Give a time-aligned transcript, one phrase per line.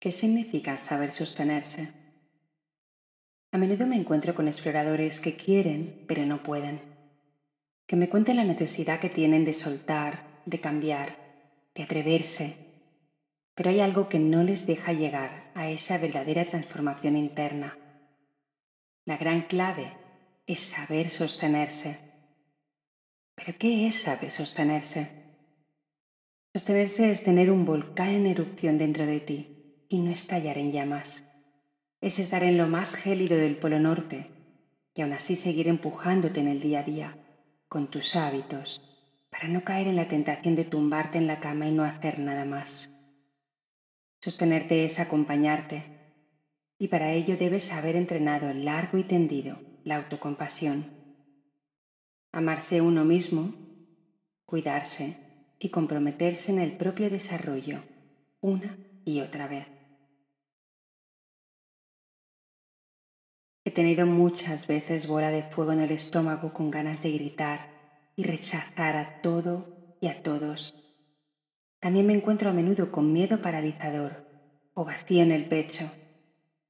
[0.00, 1.88] ¿Qué significa saber sostenerse?
[3.50, 6.80] A menudo me encuentro con exploradores que quieren pero no pueden,
[7.88, 11.16] que me cuenten la necesidad que tienen de soltar, de cambiar,
[11.74, 12.54] de atreverse,
[13.56, 17.76] pero hay algo que no les deja llegar a esa verdadera transformación interna.
[19.04, 19.94] La gran clave
[20.46, 21.98] es saber sostenerse.
[23.34, 25.08] ¿Pero qué es saber sostenerse?
[26.54, 29.57] Sostenerse es tener un volcán en erupción dentro de ti
[29.88, 31.24] y no estallar en llamas.
[32.00, 34.30] Es estar en lo más gélido del Polo Norte
[34.94, 37.16] y aún así seguir empujándote en el día a día,
[37.68, 38.82] con tus hábitos,
[39.30, 42.44] para no caer en la tentación de tumbarte en la cama y no hacer nada
[42.44, 42.90] más.
[44.20, 45.84] Sostenerte es acompañarte
[46.78, 50.90] y para ello debes haber entrenado largo y tendido la autocompasión.
[52.32, 53.54] Amarse uno mismo,
[54.44, 55.16] cuidarse
[55.58, 57.82] y comprometerse en el propio desarrollo
[58.40, 59.77] una y otra vez.
[63.78, 67.68] Tenido muchas veces bola de fuego en el estómago con ganas de gritar
[68.16, 70.74] y rechazar a todo y a todos.
[71.78, 74.26] También me encuentro a menudo con miedo paralizador
[74.74, 75.88] o vacío en el pecho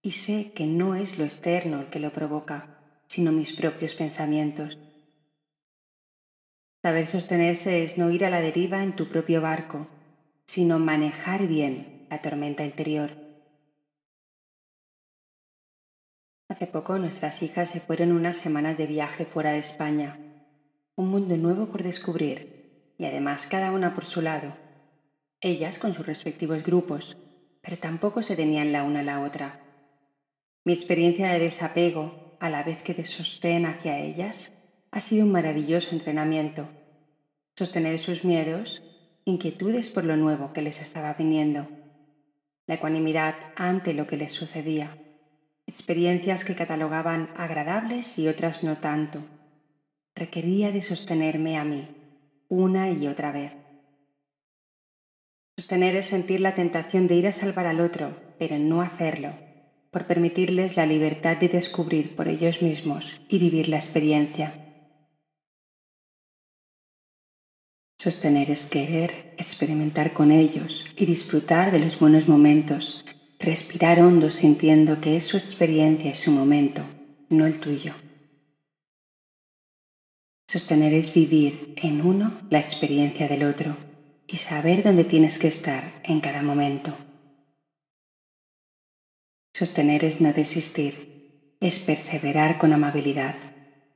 [0.00, 4.78] y sé que no es lo externo el que lo provoca, sino mis propios pensamientos.
[6.80, 9.88] Saber sostenerse es no ir a la deriva en tu propio barco,
[10.46, 13.23] sino manejar bien la tormenta interior.
[16.48, 20.18] Hace poco nuestras hijas se fueron unas semanas de viaje fuera de España,
[20.94, 24.54] un mundo nuevo por descubrir y además cada una por su lado,
[25.40, 27.16] ellas con sus respectivos grupos,
[27.62, 29.62] pero tampoco se tenían la una a la otra.
[30.64, 34.52] Mi experiencia de desapego, a la vez que de sostén hacia ellas,
[34.90, 36.68] ha sido un maravilloso entrenamiento.
[37.56, 38.82] Sostener sus miedos,
[39.24, 41.68] inquietudes por lo nuevo que les estaba viniendo,
[42.66, 44.98] la ecuanimidad ante lo que les sucedía
[45.66, 49.20] experiencias que catalogaban agradables y otras no tanto.
[50.14, 51.88] Requería de sostenerme a mí,
[52.48, 53.52] una y otra vez.
[55.56, 59.32] Sostener es sentir la tentación de ir a salvar al otro, pero no hacerlo,
[59.90, 64.52] por permitirles la libertad de descubrir por ellos mismos y vivir la experiencia.
[67.98, 73.03] Sostener es querer experimentar con ellos y disfrutar de los buenos momentos,
[73.44, 76.80] Respirar hondo sintiendo que es su experiencia y su momento,
[77.28, 77.94] no el tuyo.
[80.48, 83.76] Sostener es vivir en uno la experiencia del otro
[84.26, 86.96] y saber dónde tienes que estar en cada momento.
[89.52, 93.34] Sostener es no desistir, es perseverar con amabilidad,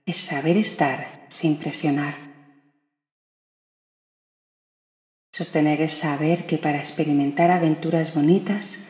[0.05, 2.15] es saber estar sin presionar.
[5.33, 8.88] Sostener es saber que para experimentar aventuras bonitas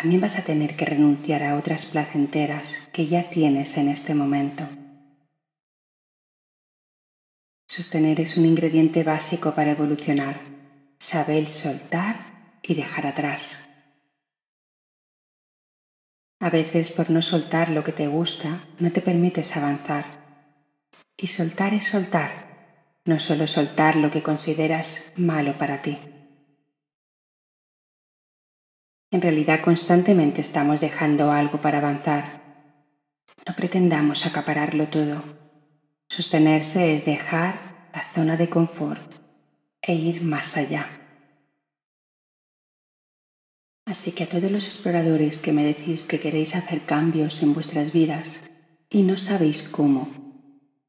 [0.00, 4.66] también vas a tener que renunciar a otras placenteras que ya tienes en este momento.
[7.68, 10.40] Sostener es un ingrediente básico para evolucionar.
[10.98, 12.16] Saber soltar
[12.62, 13.68] y dejar atrás.
[16.40, 20.06] A veces por no soltar lo que te gusta no te permites avanzar.
[21.18, 22.30] Y soltar es soltar,
[23.04, 25.98] no solo soltar lo que consideras malo para ti.
[29.12, 32.40] En realidad constantemente estamos dejando algo para avanzar.
[33.46, 35.22] No pretendamos acapararlo todo.
[36.08, 39.14] Sostenerse es dejar la zona de confort
[39.82, 40.86] e ir más allá.
[43.84, 47.92] Así que a todos los exploradores que me decís que queréis hacer cambios en vuestras
[47.92, 48.48] vidas
[48.88, 50.08] y no sabéis cómo,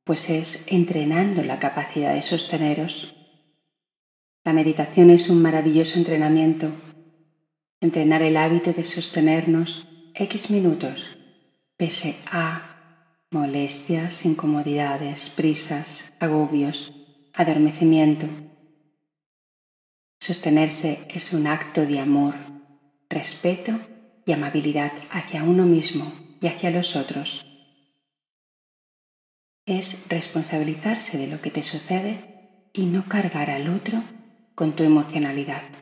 [0.03, 3.15] pues es entrenando la capacidad de sosteneros.
[4.43, 6.71] La meditación es un maravilloso entrenamiento
[7.81, 11.17] entrenar el hábito de sostenernos X minutos,
[11.77, 16.93] pese a molestias, incomodidades, prisas, agobios,
[17.33, 18.27] adormecimiento.
[20.19, 22.35] Sostenerse es un acto de amor,
[23.09, 23.71] respeto
[24.27, 27.43] y amabilidad hacia uno mismo y hacia los otros.
[29.65, 34.03] Es responsabilizarse de lo que te sucede y no cargar al otro
[34.53, 35.80] con tu emocionalidad.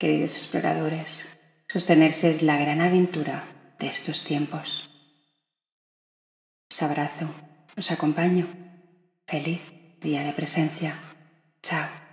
[0.00, 1.36] Queridos exploradores,
[1.68, 3.44] sostenerse es la gran aventura
[3.78, 4.88] de estos tiempos.
[6.70, 7.26] Os abrazo,
[7.76, 8.46] os acompaño.
[9.26, 9.60] Feliz
[10.00, 10.96] día de presencia.
[11.62, 12.09] Chao.